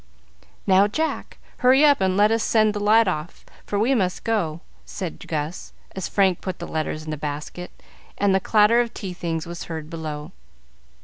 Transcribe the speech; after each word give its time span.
"Now, 0.65 0.87
Jack, 0.87 1.37
hurry 1.57 1.85
up 1.85 2.01
and 2.01 2.17
let 2.17 2.31
us 2.31 2.41
send 2.41 2.73
the 2.73 2.79
lot 2.79 3.07
off, 3.07 3.45
for 3.67 3.77
we 3.77 3.93
must 3.93 4.23
go," 4.23 4.61
said 4.83 5.27
Gus, 5.27 5.73
as 5.95 6.07
Frank 6.07 6.41
put 6.41 6.57
the 6.57 6.67
letters 6.67 7.03
in 7.05 7.11
the 7.11 7.17
basket, 7.17 7.69
and 8.17 8.33
the 8.33 8.39
clatter 8.39 8.81
of 8.81 8.95
tea 8.95 9.13
things 9.13 9.45
was 9.45 9.65
heard 9.65 9.91
below. 9.91 10.31